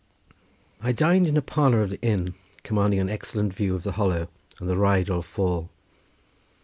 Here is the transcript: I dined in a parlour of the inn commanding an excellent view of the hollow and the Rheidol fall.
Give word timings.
I 0.81 0.93
dined 0.93 1.27
in 1.27 1.37
a 1.37 1.43
parlour 1.43 1.83
of 1.83 1.91
the 1.91 2.01
inn 2.01 2.33
commanding 2.63 2.99
an 2.99 3.07
excellent 3.07 3.53
view 3.53 3.75
of 3.75 3.83
the 3.83 3.91
hollow 3.91 4.29
and 4.59 4.67
the 4.67 4.73
Rheidol 4.75 5.21
fall. 5.23 5.69